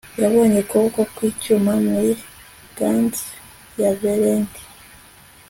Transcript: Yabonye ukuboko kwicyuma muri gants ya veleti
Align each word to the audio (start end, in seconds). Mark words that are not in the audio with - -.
Yabonye 0.21 0.57
ukuboko 0.63 0.99
kwicyuma 1.15 1.71
muri 1.85 2.11
gants 2.77 3.19
ya 3.81 3.91
veleti 3.99 4.63